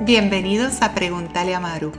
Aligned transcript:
Bienvenidos 0.00 0.82
a 0.82 0.94
Pregúntale 0.94 1.54
a 1.54 1.60
Maru, 1.60 1.92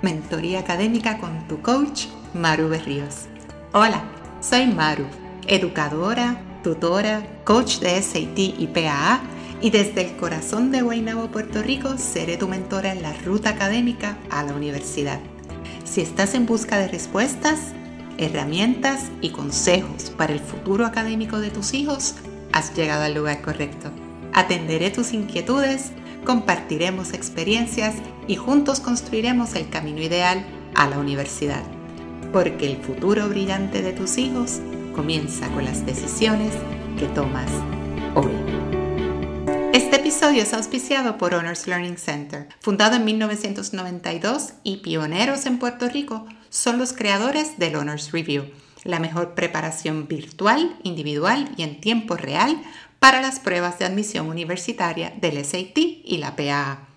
mentoría 0.00 0.60
académica 0.60 1.18
con 1.18 1.48
tu 1.48 1.60
coach 1.60 2.04
Maru 2.32 2.68
Berríos. 2.68 3.26
Hola, 3.72 4.04
soy 4.40 4.66
Maru, 4.66 5.06
educadora, 5.48 6.40
tutora, 6.62 7.26
coach 7.44 7.80
de 7.80 8.00
SAT 8.00 8.38
y 8.38 8.68
PAA 8.72 9.20
y 9.60 9.70
desde 9.70 10.02
el 10.02 10.16
corazón 10.16 10.70
de 10.70 10.82
Guaynabo, 10.82 11.32
Puerto 11.32 11.60
Rico, 11.60 11.98
seré 11.98 12.36
tu 12.36 12.46
mentora 12.46 12.92
en 12.92 13.02
la 13.02 13.12
ruta 13.24 13.50
académica 13.50 14.16
a 14.30 14.44
la 14.44 14.52
universidad. 14.52 15.18
Si 15.84 16.00
estás 16.00 16.34
en 16.34 16.46
busca 16.46 16.78
de 16.78 16.86
respuestas, 16.86 17.72
herramientas 18.18 19.06
y 19.20 19.30
consejos 19.30 20.10
para 20.10 20.32
el 20.32 20.40
futuro 20.40 20.86
académico 20.86 21.40
de 21.40 21.50
tus 21.50 21.74
hijos, 21.74 22.14
has 22.52 22.74
llegado 22.76 23.02
al 23.02 23.14
lugar 23.14 23.42
correcto. 23.42 23.90
Atenderé 24.32 24.90
tus 24.90 25.12
inquietudes 25.12 25.90
compartiremos 26.28 27.14
experiencias 27.14 27.94
y 28.26 28.36
juntos 28.36 28.80
construiremos 28.80 29.54
el 29.54 29.70
camino 29.70 30.02
ideal 30.02 30.44
a 30.74 30.86
la 30.86 30.98
universidad. 30.98 31.62
Porque 32.34 32.70
el 32.70 32.76
futuro 32.76 33.30
brillante 33.30 33.80
de 33.80 33.94
tus 33.94 34.18
hijos 34.18 34.60
comienza 34.94 35.48
con 35.52 35.64
las 35.64 35.86
decisiones 35.86 36.52
que 36.98 37.06
tomas 37.06 37.50
hoy. 38.14 38.30
Este 39.72 39.96
episodio 39.96 40.42
es 40.42 40.52
auspiciado 40.52 41.16
por 41.16 41.32
Honors 41.32 41.66
Learning 41.66 41.96
Center. 41.96 42.46
Fundado 42.60 42.96
en 42.96 43.06
1992 43.06 44.52
y 44.64 44.76
pioneros 44.82 45.46
en 45.46 45.58
Puerto 45.58 45.88
Rico, 45.88 46.26
son 46.50 46.76
los 46.76 46.92
creadores 46.92 47.58
del 47.58 47.76
Honors 47.76 48.12
Review, 48.12 48.50
la 48.84 49.00
mejor 49.00 49.34
preparación 49.34 50.08
virtual, 50.08 50.76
individual 50.82 51.48
y 51.56 51.62
en 51.62 51.80
tiempo 51.80 52.16
real 52.16 52.60
para 52.98 53.20
las 53.20 53.40
pruebas 53.40 53.78
de 53.78 53.84
admisión 53.84 54.28
universitaria 54.28 55.10
del 55.20 55.44
SAT 55.44 55.78
y 55.78 56.18
la 56.18 56.36
PAA. 56.36 56.88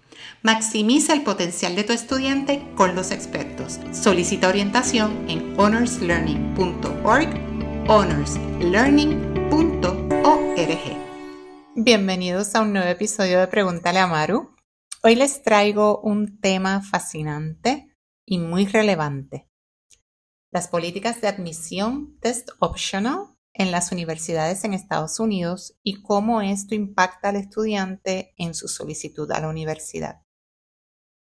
Maximiza 0.43 1.13
el 1.13 1.23
potencial 1.23 1.75
de 1.75 1.83
tu 1.83 1.93
estudiante 1.93 2.63
con 2.75 2.95
los 2.95 3.11
expertos. 3.11 3.79
Solicita 3.91 4.49
orientación 4.49 5.29
en 5.29 5.59
honorslearning.org, 5.59 7.29
honorslearning.org. 7.87 9.31
Bienvenidos 11.75 12.55
a 12.55 12.61
un 12.61 12.73
nuevo 12.73 12.89
episodio 12.89 13.39
de 13.39 13.47
Pregúntale 13.47 13.99
a 13.99 14.07
Maru. 14.07 14.55
Hoy 15.03 15.15
les 15.15 15.41
traigo 15.41 15.99
un 16.01 16.39
tema 16.39 16.81
fascinante 16.81 17.95
y 18.25 18.39
muy 18.39 18.65
relevante. 18.65 19.47
Las 20.51 20.67
políticas 20.67 21.21
de 21.21 21.27
admisión 21.29 22.17
test 22.19 22.49
optional 22.59 23.30
en 23.53 23.71
las 23.71 23.91
universidades 23.91 24.63
en 24.63 24.73
Estados 24.73 25.19
Unidos 25.19 25.77
y 25.83 26.01
cómo 26.01 26.41
esto 26.41 26.75
impacta 26.75 27.29
al 27.29 27.35
estudiante 27.35 28.33
en 28.37 28.53
su 28.53 28.67
solicitud 28.67 29.31
a 29.31 29.41
la 29.41 29.49
universidad. 29.49 30.21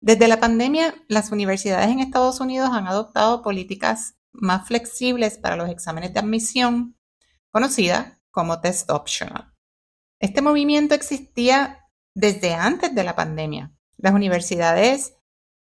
Desde 0.00 0.28
la 0.28 0.40
pandemia, 0.40 0.94
las 1.08 1.30
universidades 1.30 1.88
en 1.88 2.00
Estados 2.00 2.40
Unidos 2.40 2.70
han 2.72 2.86
adoptado 2.86 3.42
políticas 3.42 4.16
más 4.32 4.66
flexibles 4.66 5.38
para 5.38 5.56
los 5.56 5.70
exámenes 5.70 6.12
de 6.12 6.20
admisión, 6.20 6.98
conocida 7.50 8.20
como 8.30 8.60
test 8.60 8.90
optional. 8.90 9.54
Este 10.18 10.42
movimiento 10.42 10.94
existía 10.94 11.88
desde 12.14 12.54
antes 12.54 12.94
de 12.94 13.04
la 13.04 13.14
pandemia. 13.14 13.72
Las 13.96 14.14
universidades 14.14 15.14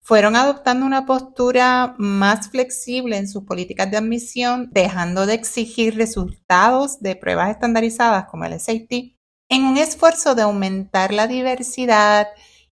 fueron 0.05 0.37
adoptando 0.37 0.85
una 0.85 1.07
postura 1.07 1.95
más 1.97 2.51
flexible 2.51 3.17
en 3.17 3.27
sus 3.27 3.45
políticas 3.45 3.91
de 3.91 3.97
admisión, 3.97 4.69
dejando 4.71 5.25
de 5.25 5.33
exigir 5.33 5.97
resultados 5.97 7.01
de 7.01 7.17
pruebas 7.17 7.49
estandarizadas 7.49 8.27
como 8.27 8.45
el 8.45 8.61
SAT, 8.61 8.93
en 9.49 9.65
un 9.65 9.79
esfuerzo 9.79 10.35
de 10.35 10.43
aumentar 10.43 11.13
la 11.15 11.27
diversidad 11.27 12.29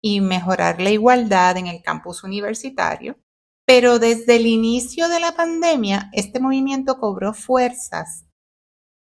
y 0.01 0.21
mejorar 0.21 0.81
la 0.81 0.89
igualdad 0.89 1.57
en 1.57 1.67
el 1.67 1.81
campus 1.81 2.23
universitario. 2.23 3.19
Pero 3.65 3.99
desde 3.99 4.37
el 4.37 4.47
inicio 4.47 5.09
de 5.09 5.19
la 5.19 5.33
pandemia, 5.33 6.09
este 6.13 6.39
movimiento 6.39 6.97
cobró 6.97 7.33
fuerzas 7.33 8.25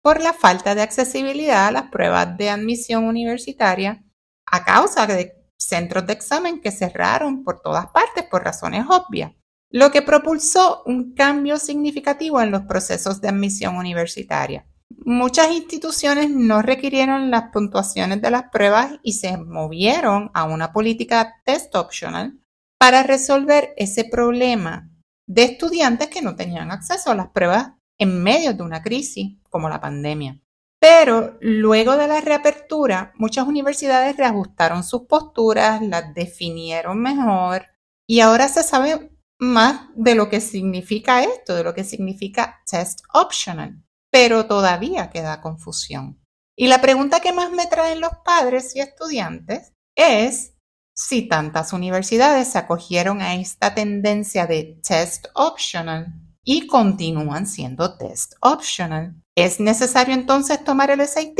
por 0.02 0.20
la 0.20 0.32
falta 0.32 0.74
de 0.74 0.82
accesibilidad 0.82 1.68
a 1.68 1.70
las 1.70 1.90
pruebas 1.90 2.36
de 2.36 2.50
admisión 2.50 3.04
universitaria 3.04 4.04
a 4.46 4.64
causa 4.64 5.06
de 5.06 5.35
centros 5.58 6.06
de 6.06 6.12
examen 6.12 6.60
que 6.60 6.70
cerraron 6.70 7.44
por 7.44 7.60
todas 7.60 7.86
partes 7.88 8.24
por 8.30 8.44
razones 8.44 8.84
obvias, 8.88 9.32
lo 9.70 9.90
que 9.90 10.02
propulsó 10.02 10.82
un 10.86 11.14
cambio 11.14 11.58
significativo 11.58 12.40
en 12.40 12.50
los 12.50 12.62
procesos 12.62 13.20
de 13.20 13.28
admisión 13.28 13.76
universitaria. 13.76 14.66
Muchas 15.04 15.50
instituciones 15.50 16.30
no 16.30 16.62
requirieron 16.62 17.30
las 17.30 17.50
puntuaciones 17.50 18.22
de 18.22 18.30
las 18.30 18.44
pruebas 18.50 18.92
y 19.02 19.14
se 19.14 19.36
movieron 19.36 20.30
a 20.34 20.44
una 20.44 20.72
política 20.72 21.34
test 21.44 21.74
optional 21.74 22.38
para 22.78 23.02
resolver 23.02 23.74
ese 23.76 24.04
problema 24.04 24.90
de 25.26 25.44
estudiantes 25.44 26.08
que 26.08 26.22
no 26.22 26.36
tenían 26.36 26.70
acceso 26.70 27.10
a 27.10 27.14
las 27.14 27.28
pruebas 27.30 27.72
en 27.98 28.22
medio 28.22 28.54
de 28.54 28.62
una 28.62 28.82
crisis 28.82 29.38
como 29.50 29.68
la 29.68 29.80
pandemia. 29.80 30.40
Pero 30.88 31.36
luego 31.40 31.96
de 31.96 32.06
la 32.06 32.20
reapertura, 32.20 33.12
muchas 33.16 33.48
universidades 33.48 34.16
reajustaron 34.16 34.84
sus 34.84 35.02
posturas, 35.02 35.82
las 35.82 36.14
definieron 36.14 37.02
mejor 37.02 37.66
y 38.08 38.20
ahora 38.20 38.46
se 38.46 38.62
sabe 38.62 39.10
más 39.40 39.88
de 39.96 40.14
lo 40.14 40.28
que 40.28 40.40
significa 40.40 41.24
esto, 41.24 41.56
de 41.56 41.64
lo 41.64 41.74
que 41.74 41.82
significa 41.82 42.62
test 42.70 43.00
optional, 43.12 43.82
pero 44.12 44.46
todavía 44.46 45.10
queda 45.10 45.40
confusión. 45.40 46.22
Y 46.56 46.68
la 46.68 46.80
pregunta 46.80 47.18
que 47.18 47.32
más 47.32 47.50
me 47.50 47.66
traen 47.66 48.00
los 48.00 48.12
padres 48.24 48.76
y 48.76 48.80
estudiantes 48.80 49.72
es 49.96 50.54
si 50.94 51.26
tantas 51.26 51.72
universidades 51.72 52.52
se 52.52 52.58
acogieron 52.58 53.22
a 53.22 53.34
esta 53.34 53.74
tendencia 53.74 54.46
de 54.46 54.80
test 54.86 55.26
optional 55.34 56.14
y 56.44 56.68
continúan 56.68 57.48
siendo 57.48 57.96
test 57.98 58.34
optional. 58.40 59.16
¿Es 59.38 59.60
necesario 59.60 60.14
entonces 60.14 60.64
tomar 60.64 60.90
el 60.90 61.06
SAT? 61.06 61.38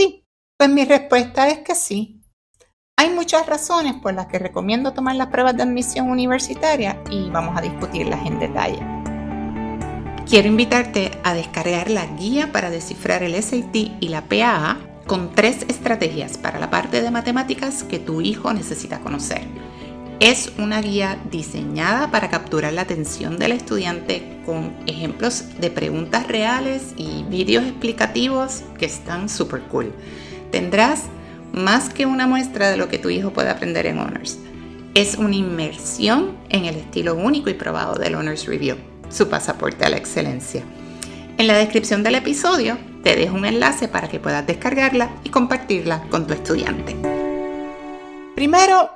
Pues 0.58 0.68
mi 0.68 0.84
respuesta 0.84 1.48
es 1.48 1.60
que 1.60 1.74
sí. 1.74 2.20
Hay 2.98 3.08
muchas 3.08 3.46
razones 3.46 3.94
por 3.94 4.12
las 4.12 4.26
que 4.26 4.38
recomiendo 4.38 4.92
tomar 4.92 5.16
las 5.16 5.28
pruebas 5.28 5.56
de 5.56 5.62
admisión 5.62 6.10
universitaria 6.10 7.02
y 7.10 7.30
vamos 7.30 7.56
a 7.56 7.62
discutirlas 7.62 8.26
en 8.26 8.38
detalle. 8.38 8.80
Quiero 10.28 10.48
invitarte 10.48 11.10
a 11.24 11.32
descargar 11.32 11.90
la 11.90 12.04
guía 12.04 12.52
para 12.52 12.68
descifrar 12.68 13.22
el 13.22 13.42
SAT 13.42 13.74
y 13.74 14.08
la 14.08 14.28
PAA 14.28 14.76
con 15.06 15.34
tres 15.34 15.64
estrategias 15.66 16.36
para 16.36 16.58
la 16.58 16.68
parte 16.68 17.00
de 17.00 17.10
matemáticas 17.10 17.82
que 17.82 17.98
tu 17.98 18.20
hijo 18.20 18.52
necesita 18.52 19.00
conocer. 19.00 19.40
Es 20.18 20.50
una 20.56 20.80
guía 20.80 21.18
diseñada 21.30 22.10
para 22.10 22.30
capturar 22.30 22.72
la 22.72 22.82
atención 22.82 23.38
del 23.38 23.52
estudiante 23.52 24.40
con 24.46 24.74
ejemplos 24.86 25.44
de 25.60 25.70
preguntas 25.70 26.26
reales 26.26 26.94
y 26.96 27.24
vídeos 27.24 27.64
explicativos 27.64 28.62
que 28.78 28.86
están 28.86 29.28
súper 29.28 29.60
cool. 29.64 29.92
Tendrás 30.50 31.04
más 31.52 31.90
que 31.90 32.06
una 32.06 32.26
muestra 32.26 32.70
de 32.70 32.78
lo 32.78 32.88
que 32.88 32.98
tu 32.98 33.10
hijo 33.10 33.34
puede 33.34 33.50
aprender 33.50 33.84
en 33.84 33.98
Honors. 33.98 34.38
Es 34.94 35.16
una 35.16 35.36
inmersión 35.36 36.38
en 36.48 36.64
el 36.64 36.76
estilo 36.76 37.14
único 37.14 37.50
y 37.50 37.54
probado 37.54 37.96
del 37.96 38.14
Honors 38.14 38.46
Review, 38.46 38.76
su 39.10 39.28
pasaporte 39.28 39.84
a 39.84 39.90
la 39.90 39.98
excelencia. 39.98 40.62
En 41.36 41.46
la 41.46 41.58
descripción 41.58 42.02
del 42.02 42.14
episodio 42.14 42.78
te 43.02 43.16
dejo 43.16 43.36
un 43.36 43.44
enlace 43.44 43.86
para 43.86 44.08
que 44.08 44.18
puedas 44.18 44.46
descargarla 44.46 45.10
y 45.24 45.28
compartirla 45.28 46.04
con 46.08 46.26
tu 46.26 46.32
estudiante. 46.32 46.96
Primero, 48.34 48.95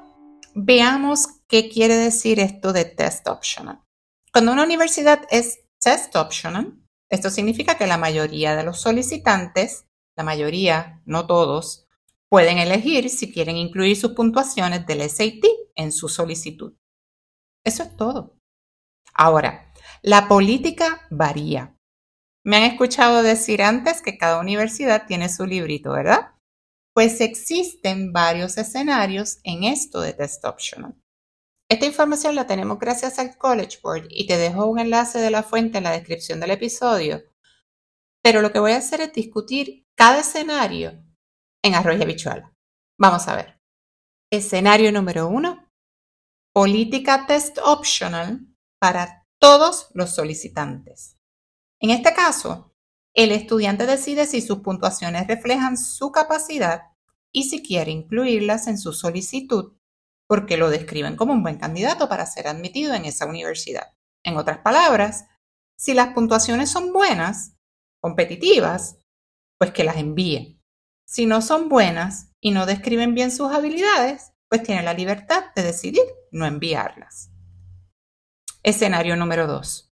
Veamos 0.54 1.28
qué 1.48 1.68
quiere 1.68 1.96
decir 1.96 2.40
esto 2.40 2.72
de 2.72 2.84
test 2.84 3.28
optional. 3.28 3.82
Cuando 4.32 4.52
una 4.52 4.64
universidad 4.64 5.22
es 5.30 5.60
test 5.80 6.14
optional, 6.16 6.80
esto 7.08 7.30
significa 7.30 7.76
que 7.76 7.86
la 7.86 7.98
mayoría 7.98 8.56
de 8.56 8.64
los 8.64 8.80
solicitantes, 8.80 9.86
la 10.16 10.24
mayoría, 10.24 11.02
no 11.04 11.26
todos, 11.26 11.86
pueden 12.28 12.58
elegir 12.58 13.10
si 13.10 13.32
quieren 13.32 13.56
incluir 13.56 13.96
sus 13.96 14.12
puntuaciones 14.12 14.86
del 14.86 15.08
SAT 15.08 15.44
en 15.74 15.92
su 15.92 16.08
solicitud. 16.08 16.74
Eso 17.64 17.82
es 17.82 17.96
todo. 17.96 18.36
Ahora, 19.14 19.72
la 20.02 20.28
política 20.28 21.06
varía. 21.10 21.76
Me 22.44 22.56
han 22.56 22.62
escuchado 22.62 23.22
decir 23.22 23.62
antes 23.62 24.00
que 24.02 24.16
cada 24.16 24.40
universidad 24.40 25.06
tiene 25.06 25.28
su 25.28 25.44
librito, 25.44 25.92
¿verdad? 25.92 26.34
Pues 26.94 27.20
existen 27.20 28.12
varios 28.12 28.58
escenarios 28.58 29.38
en 29.44 29.64
esto 29.64 30.00
de 30.00 30.12
Test 30.12 30.44
Optional. 30.44 30.94
Esta 31.70 31.86
información 31.86 32.34
la 32.34 32.46
tenemos 32.46 32.78
gracias 32.78 33.18
al 33.18 33.36
College 33.38 33.78
Board 33.82 34.06
y 34.10 34.26
te 34.26 34.36
dejo 34.36 34.66
un 34.66 34.80
enlace 34.80 35.20
de 35.20 35.30
la 35.30 35.44
fuente 35.44 35.78
en 35.78 35.84
la 35.84 35.92
descripción 35.92 36.40
del 36.40 36.50
episodio. 36.50 37.22
Pero 38.22 38.42
lo 38.42 38.52
que 38.52 38.58
voy 38.58 38.72
a 38.72 38.78
hacer 38.78 39.00
es 39.00 39.12
discutir 39.12 39.86
cada 39.94 40.20
escenario 40.20 41.02
en 41.62 41.74
arroyo 41.74 42.02
habitual. 42.02 42.52
Vamos 42.98 43.28
a 43.28 43.36
ver. 43.36 43.60
Escenario 44.32 44.90
número 44.90 45.28
uno. 45.28 45.70
Política 46.52 47.26
Test 47.26 47.58
Optional 47.64 48.46
para 48.80 49.26
todos 49.38 49.90
los 49.94 50.14
solicitantes. 50.14 51.16
En 51.80 51.90
este 51.90 52.12
caso, 52.12 52.69
el 53.24 53.32
estudiante 53.32 53.86
decide 53.86 54.26
si 54.26 54.40
sus 54.40 54.60
puntuaciones 54.60 55.26
reflejan 55.26 55.76
su 55.76 56.10
capacidad 56.10 56.82
y 57.32 57.50
si 57.50 57.62
quiere 57.62 57.90
incluirlas 57.90 58.66
en 58.66 58.78
su 58.78 58.92
solicitud 58.92 59.74
porque 60.30 60.56
lo 60.56 60.70
describen 60.70 61.16
como 61.16 61.32
un 61.32 61.42
buen 61.42 61.58
candidato 61.58 62.08
para 62.08 62.24
ser 62.24 62.46
admitido 62.46 62.94
en 62.94 63.04
esa 63.04 63.26
universidad. 63.26 63.94
En 64.22 64.36
otras 64.36 64.58
palabras, 64.58 65.26
si 65.76 65.92
las 65.92 66.14
puntuaciones 66.14 66.70
son 66.70 66.92
buenas, 66.92 67.56
competitivas, 68.00 69.00
pues 69.58 69.72
que 69.72 69.82
las 69.82 69.96
envíe. 69.96 70.62
Si 71.04 71.26
no 71.26 71.42
son 71.42 71.68
buenas 71.68 72.32
y 72.40 72.52
no 72.52 72.64
describen 72.64 73.12
bien 73.12 73.32
sus 73.32 73.52
habilidades, 73.52 74.30
pues 74.48 74.62
tiene 74.62 74.84
la 74.84 74.94
libertad 74.94 75.46
de 75.56 75.64
decidir 75.64 76.04
no 76.30 76.46
enviarlas. 76.46 77.32
Escenario 78.62 79.16
número 79.16 79.48
2. 79.48 79.89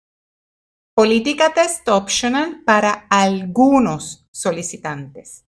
Política 0.99 1.53
test 1.53 1.87
optional 1.91 2.63
para 2.65 3.07
algunos 3.11 4.27
solicitantes. 4.31 5.45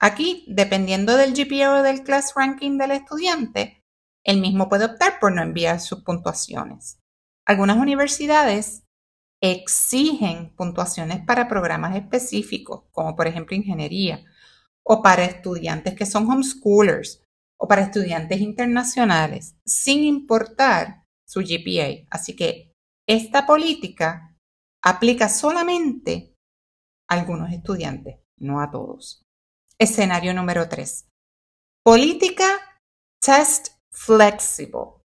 Aquí, 0.00 0.46
dependiendo 0.48 1.18
del 1.18 1.34
GPA 1.34 1.80
o 1.80 1.82
del 1.82 2.02
class 2.02 2.32
ranking 2.34 2.78
del 2.78 2.92
estudiante, 2.92 3.84
el 4.24 4.40
mismo 4.40 4.70
puede 4.70 4.86
optar 4.86 5.20
por 5.20 5.30
no 5.30 5.42
enviar 5.42 5.78
sus 5.78 6.02
puntuaciones. 6.02 6.98
Algunas 7.44 7.76
universidades 7.76 8.84
exigen 9.42 10.56
puntuaciones 10.56 11.22
para 11.26 11.48
programas 11.48 11.94
específicos, 11.94 12.84
como 12.92 13.14
por 13.14 13.26
ejemplo 13.26 13.54
ingeniería, 13.54 14.24
o 14.84 15.02
para 15.02 15.26
estudiantes 15.26 15.94
que 15.94 16.06
son 16.06 16.30
homeschoolers, 16.30 17.22
o 17.58 17.68
para 17.68 17.82
estudiantes 17.82 18.40
internacionales, 18.40 19.54
sin 19.66 20.02
importar 20.04 21.04
su 21.26 21.40
GPA. 21.40 22.06
Así 22.08 22.34
que 22.34 22.74
esta 23.06 23.44
política 23.44 24.31
aplica 24.82 25.28
solamente 25.28 26.34
a 27.08 27.14
algunos 27.14 27.52
estudiantes, 27.52 28.18
no 28.38 28.60
a 28.60 28.70
todos. 28.70 29.22
Escenario 29.78 30.34
número 30.34 30.68
3. 30.68 31.08
Política 31.84 32.44
Test 33.20 33.68
Flexible. 33.90 35.02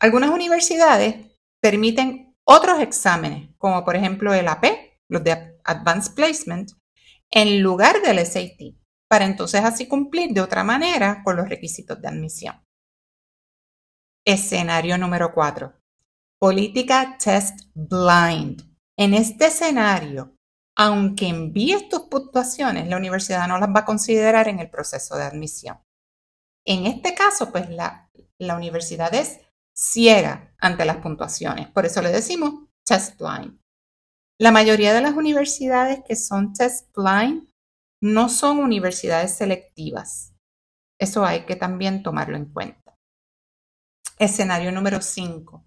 Algunas 0.00 0.30
universidades 0.30 1.38
permiten 1.60 2.34
otros 2.44 2.80
exámenes, 2.80 3.50
como 3.58 3.84
por 3.84 3.96
ejemplo 3.96 4.34
el 4.34 4.48
AP, 4.48 4.64
los 5.08 5.24
de 5.24 5.58
Advanced 5.64 6.14
Placement, 6.14 6.72
en 7.30 7.62
lugar 7.62 8.02
del 8.02 8.24
SAT, 8.24 8.76
para 9.08 9.24
entonces 9.24 9.64
así 9.64 9.88
cumplir 9.88 10.32
de 10.32 10.40
otra 10.40 10.62
manera 10.62 11.22
con 11.24 11.36
los 11.36 11.48
requisitos 11.48 12.00
de 12.00 12.08
admisión. 12.08 12.62
Escenario 14.26 14.98
número 14.98 15.32
4. 15.32 15.72
Política 16.38 17.16
Test 17.18 17.60
Blind. 17.74 18.73
En 18.96 19.14
este 19.14 19.46
escenario, 19.46 20.36
aunque 20.76 21.26
envíes 21.28 21.88
tus 21.88 22.02
puntuaciones, 22.02 22.88
la 22.88 22.96
universidad 22.96 23.48
no 23.48 23.58
las 23.58 23.70
va 23.70 23.80
a 23.80 23.84
considerar 23.84 24.48
en 24.48 24.60
el 24.60 24.70
proceso 24.70 25.16
de 25.16 25.24
admisión. 25.24 25.80
En 26.66 26.86
este 26.86 27.14
caso, 27.14 27.50
pues 27.52 27.68
la, 27.70 28.10
la 28.38 28.56
universidad 28.56 29.12
es 29.14 29.40
ciega 29.76 30.54
ante 30.58 30.84
las 30.84 30.98
puntuaciones. 30.98 31.68
Por 31.68 31.86
eso 31.86 32.00
le 32.02 32.10
decimos 32.10 32.68
test 32.86 33.20
blind. 33.20 33.60
La 34.40 34.50
mayoría 34.50 34.94
de 34.94 35.00
las 35.00 35.14
universidades 35.14 36.02
que 36.06 36.16
son 36.16 36.52
test 36.52 36.94
blind 36.96 37.48
no 38.02 38.28
son 38.28 38.58
universidades 38.58 39.36
selectivas. 39.36 40.34
Eso 40.98 41.24
hay 41.24 41.46
que 41.46 41.56
también 41.56 42.02
tomarlo 42.02 42.36
en 42.36 42.46
cuenta. 42.46 42.96
Escenario 44.18 44.70
número 44.72 45.00
5. 45.00 45.64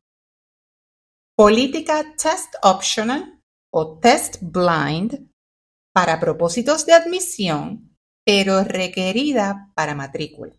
Política 1.38 2.16
test 2.16 2.56
optional 2.64 3.42
o 3.72 4.00
test 4.00 4.38
blind 4.42 5.30
para 5.94 6.20
propósitos 6.20 6.86
de 6.86 6.94
admisión, 6.94 7.96
pero 8.26 8.64
requerida 8.64 9.72
para 9.76 9.94
matrícula. 9.94 10.54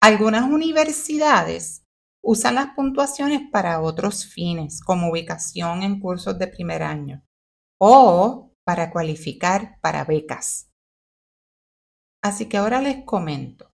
Algunas 0.00 0.48
universidades 0.48 1.82
Usan 2.24 2.54
las 2.54 2.68
puntuaciones 2.76 3.50
para 3.50 3.80
otros 3.80 4.24
fines, 4.24 4.80
como 4.80 5.10
ubicación 5.10 5.82
en 5.82 5.98
cursos 5.98 6.38
de 6.38 6.46
primer 6.46 6.84
año 6.84 7.24
o 7.80 8.54
para 8.64 8.92
cualificar 8.92 9.80
para 9.80 10.04
becas. 10.04 10.70
Así 12.22 12.48
que 12.48 12.58
ahora 12.58 12.80
les 12.80 13.04
comento. 13.04 13.72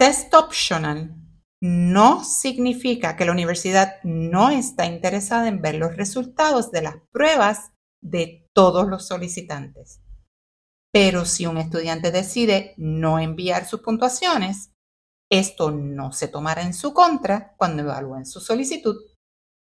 Test 0.00 0.34
optional 0.34 1.14
no 1.60 2.24
significa 2.24 3.16
que 3.16 3.24
la 3.24 3.32
universidad 3.32 3.96
no 4.04 4.50
está 4.50 4.86
interesada 4.86 5.48
en 5.48 5.60
ver 5.60 5.74
los 5.74 5.96
resultados 5.96 6.70
de 6.70 6.82
las 6.82 6.96
pruebas 7.12 7.72
de 8.02 8.46
todos 8.54 8.88
los 8.88 9.06
solicitantes. 9.06 10.00
Pero 10.92 11.24
si 11.24 11.46
un 11.46 11.58
estudiante 11.58 12.10
decide 12.10 12.74
no 12.76 13.18
enviar 13.18 13.66
sus 13.66 13.80
puntuaciones, 13.80 14.70
esto 15.30 15.70
no 15.70 16.12
se 16.12 16.28
tomará 16.28 16.62
en 16.62 16.72
su 16.74 16.94
contra 16.94 17.54
cuando 17.58 17.82
evalúen 17.82 18.24
su 18.24 18.40
solicitud, 18.40 18.96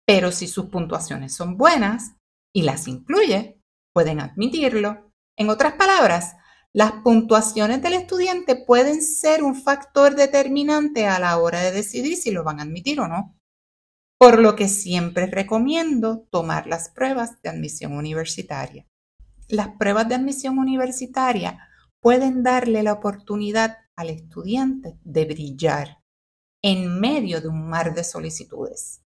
pero 0.07 0.31
si 0.31 0.47
sus 0.47 0.67
puntuaciones 0.67 1.35
son 1.35 1.57
buenas 1.57 2.17
y 2.55 2.63
las 2.63 2.87
incluye, 2.89 3.61
pueden 3.95 4.21
admitirlo. 4.21 5.11
En 5.39 5.51
otras 5.51 5.75
palabras, 5.75 6.37
las 6.77 6.93
puntuaciones 7.03 7.81
del 7.81 7.95
estudiante 7.95 8.55
pueden 8.55 9.01
ser 9.01 9.43
un 9.43 9.55
factor 9.55 10.15
determinante 10.15 11.07
a 11.07 11.19
la 11.19 11.39
hora 11.39 11.63
de 11.63 11.73
decidir 11.73 12.19
si 12.19 12.31
lo 12.31 12.45
van 12.45 12.61
a 12.61 12.65
admitir 12.65 13.01
o 13.01 13.09
no. 13.09 13.35
Por 14.19 14.39
lo 14.39 14.57
que 14.57 14.69
siempre 14.69 15.25
recomiendo 15.25 16.29
tomar 16.31 16.67
las 16.67 16.91
pruebas 16.91 17.41
de 17.41 17.49
admisión 17.49 17.95
universitaria. 17.95 18.87
Las 19.49 19.69
pruebas 19.79 20.07
de 20.07 20.17
admisión 20.17 20.59
universitaria 20.59 21.67
pueden 21.99 22.43
darle 22.43 22.83
la 22.83 22.93
oportunidad 22.93 23.79
al 23.97 24.11
estudiante 24.11 24.99
de 25.03 25.25
brillar 25.25 26.03
en 26.61 27.01
medio 27.01 27.41
de 27.41 27.49
un 27.49 27.71
mar 27.71 27.95
de 27.95 28.05
solicitudes. 28.05 29.01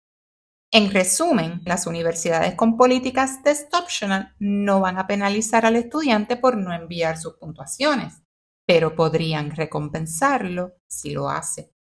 En 0.71 0.91
resumen, 0.91 1.61
las 1.65 1.87
universidades 1.87 2.53
con 2.55 2.77
políticas 2.77 3.41
test 3.41 3.73
optional 3.73 4.35
no 4.39 4.81
van 4.81 4.99
a 4.99 5.07
penalizar 5.07 5.65
al 5.65 5.75
estudiante 5.75 6.37
por 6.37 6.57
no 6.57 6.73
enviar 6.73 7.17
sus 7.17 7.33
puntuaciones, 7.37 8.21
pero 8.67 8.95
podrían 8.95 9.49
recompensarlo 9.51 10.75
si 10.87 11.11
lo 11.11 11.29
hace, 11.29 11.73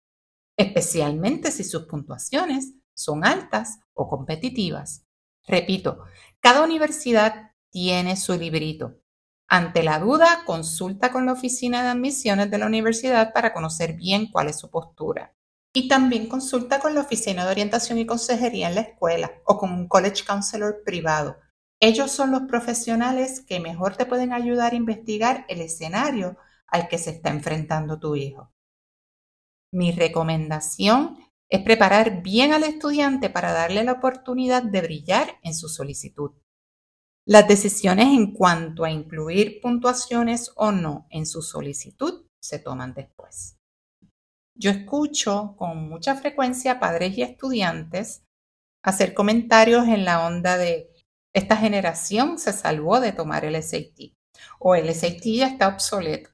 especialmente 0.57 1.51
si 1.51 1.65
sus 1.65 1.83
puntuaciones 1.83 2.75
son 2.95 3.25
altas 3.25 3.79
o 3.93 4.07
competitivas. 4.07 5.05
Repito, 5.45 6.05
cada 6.39 6.63
universidad 6.63 7.51
tiene 7.69 8.15
su 8.15 8.33
librito 8.37 9.01
ante 9.49 9.81
la 9.81 9.99
duda, 9.99 10.43
consulta 10.45 11.09
con 11.09 11.25
la 11.25 11.31
oficina 11.31 11.81
de 11.81 11.89
admisiones 11.89 12.51
de 12.51 12.57
la 12.57 12.65
universidad 12.65 13.31
para 13.31 13.53
conocer 13.53 13.93
bien 13.93 14.29
cuál 14.29 14.49
es 14.49 14.59
su 14.59 14.69
postura. 14.69 15.36
Y 15.77 15.87
también 15.87 16.25
consulta 16.25 16.79
con 16.79 16.95
la 16.95 17.01
oficina 17.01 17.45
de 17.45 17.51
orientación 17.51 17.99
y 17.99 18.07
consejería 18.07 18.67
en 18.67 18.73
la 18.73 18.81
escuela 18.81 19.31
o 19.45 19.59
con 19.59 19.71
un 19.71 19.87
college 19.87 20.25
counselor 20.25 20.81
privado. 20.83 21.37
Ellos 21.79 22.09
son 22.09 22.31
los 22.31 22.41
profesionales 22.47 23.41
que 23.41 23.59
mejor 23.59 23.95
te 23.95 24.07
pueden 24.07 24.33
ayudar 24.33 24.73
a 24.73 24.75
investigar 24.75 25.45
el 25.49 25.61
escenario 25.61 26.35
al 26.65 26.87
que 26.87 26.97
se 26.97 27.11
está 27.11 27.29
enfrentando 27.29 27.99
tu 27.99 28.15
hijo. 28.15 28.51
Mi 29.71 29.91
recomendación 29.91 31.19
es 31.47 31.61
preparar 31.61 32.23
bien 32.23 32.53
al 32.53 32.63
estudiante 32.63 33.29
para 33.29 33.51
darle 33.51 33.83
la 33.83 33.91
oportunidad 33.91 34.63
de 34.63 34.81
brillar 34.81 35.37
en 35.43 35.53
su 35.53 35.69
solicitud. 35.69 36.31
Las 37.23 37.47
decisiones 37.47 38.07
en 38.07 38.33
cuanto 38.33 38.83
a 38.83 38.89
incluir 38.89 39.61
puntuaciones 39.61 40.51
o 40.55 40.71
no 40.71 41.05
en 41.11 41.27
su 41.27 41.43
solicitud 41.43 42.25
se 42.39 42.57
toman 42.57 42.95
después. 42.95 43.57
Yo 44.59 44.71
escucho 44.71 45.55
con 45.55 45.87
mucha 45.87 46.15
frecuencia 46.15 46.73
a 46.73 46.79
padres 46.79 47.15
y 47.15 47.21
estudiantes 47.21 48.23
hacer 48.83 49.13
comentarios 49.13 49.87
en 49.87 50.03
la 50.03 50.25
onda 50.25 50.57
de 50.57 50.89
esta 51.33 51.55
generación 51.57 52.39
se 52.39 52.53
salvó 52.53 52.99
de 52.99 53.11
tomar 53.11 53.45
el 53.45 53.61
SAT 53.61 54.13
o 54.59 54.73
el 54.73 54.93
SAT 54.93 55.21
ya 55.23 55.47
está 55.47 55.67
obsoleto. 55.67 56.31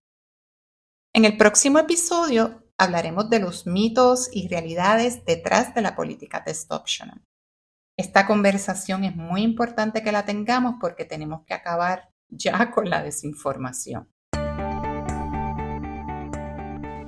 En 1.13 1.25
el 1.25 1.35
próximo 1.35 1.79
episodio 1.79 2.63
hablaremos 2.77 3.29
de 3.29 3.39
los 3.39 3.67
mitos 3.67 4.29
y 4.31 4.47
realidades 4.47 5.25
detrás 5.25 5.75
de 5.75 5.81
la 5.81 5.95
política 5.95 6.45
test 6.45 6.71
optional. 6.71 7.21
Esta 7.97 8.25
conversación 8.25 9.03
es 9.03 9.15
muy 9.15 9.41
importante 9.41 10.01
que 10.01 10.13
la 10.13 10.23
tengamos 10.23 10.75
porque 10.79 11.03
tenemos 11.03 11.43
que 11.45 11.53
acabar 11.53 12.09
ya 12.29 12.71
con 12.71 12.89
la 12.89 13.03
desinformación. 13.03 14.12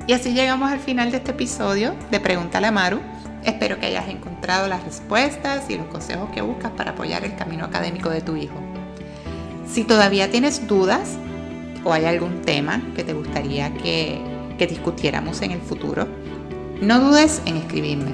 Y 0.07 0.13
así 0.13 0.33
llegamos 0.33 0.71
al 0.71 0.79
final 0.79 1.11
de 1.11 1.17
este 1.17 1.31
episodio 1.31 1.95
de 2.11 2.19
Pregúntale 2.19 2.67
a 2.67 2.71
Maru. 2.71 2.99
Espero 3.43 3.79
que 3.79 3.87
hayas 3.87 4.07
encontrado 4.07 4.67
las 4.67 4.83
respuestas 4.83 5.69
y 5.69 5.77
los 5.77 5.87
consejos 5.87 6.29
que 6.29 6.41
buscas 6.41 6.71
para 6.71 6.91
apoyar 6.91 7.23
el 7.23 7.35
camino 7.35 7.65
académico 7.65 8.09
de 8.09 8.21
tu 8.21 8.35
hijo. 8.35 8.55
Si 9.67 9.83
todavía 9.83 10.29
tienes 10.29 10.67
dudas 10.67 11.17
o 11.83 11.91
hay 11.91 12.05
algún 12.05 12.41
tema 12.41 12.81
que 12.95 13.03
te 13.03 13.13
gustaría 13.13 13.73
que, 13.73 14.21
que 14.57 14.67
discutiéramos 14.67 15.41
en 15.41 15.51
el 15.51 15.61
futuro, 15.61 16.07
no 16.81 16.99
dudes 16.99 17.41
en 17.45 17.57
escribirme. 17.57 18.11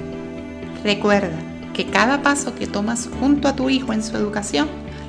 Recuerda, 0.82 1.38
que 1.72 1.86
cada 1.86 2.22
paso 2.22 2.54
que 2.54 2.66
tomas 2.66 3.08
junto 3.18 3.48
a 3.48 3.56
tu 3.56 3.70
hijo 3.70 3.92
en 3.92 4.02
su 4.02 4.16
educación 4.16 4.68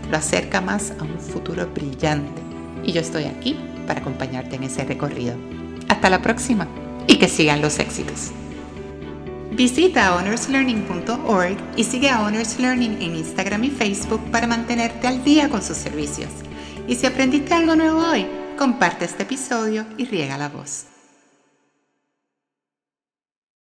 lo 0.10 0.18
acerca 0.18 0.62
más 0.62 0.92
a 1.00 1.04
un 1.04 1.20
futuro 1.20 1.68
brillante. 1.74 2.42
Y 2.84 2.92
yo 2.92 3.02
estoy 3.02 3.26
aquí 3.26 3.58
para 3.88 4.02
acompañarte 4.02 4.56
en 4.56 4.64
ese 4.64 4.84
recorrido. 4.86 5.36
Hasta 5.88 6.10
la 6.10 6.22
próxima 6.22 6.68
y 7.08 7.18
que 7.18 7.28
sigan 7.28 7.62
los 7.62 7.80
éxitos. 7.80 8.32
Visita 9.52 10.16
honorslearning.org 10.16 11.58
y 11.76 11.84
sigue 11.84 12.10
a 12.10 12.22
Honors 12.22 12.60
Learning 12.60 13.02
en 13.02 13.16
Instagram 13.16 13.64
y 13.66 13.70
Facebook 13.70 14.22
para 14.32 14.48
mantenerte 14.48 15.08
al 15.08 15.24
día 15.24 15.48
con 15.50 15.62
sus 15.62 15.78
servicios. 15.78 16.30
Y 16.88 16.96
si 16.96 17.06
aprendiste 17.06 17.54
algo 17.54 17.76
nuevo 17.76 18.00
hoy, 18.00 18.26
comparte 18.58 19.06
este 19.06 19.24
episodio 19.24 19.86
y 19.98 20.06
riega 20.06 20.38
la 20.38 20.50
voz. 20.50 20.93